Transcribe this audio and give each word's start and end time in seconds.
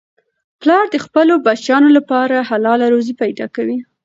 پلار 0.61 0.85
د 0.93 0.97
خپلو 1.05 1.33
بچیانو 1.45 1.89
لپاره 1.97 2.35
حلاله 2.49 2.85
روزي 2.93 3.13
پیدا 3.23 3.45
کوي. 3.55 3.77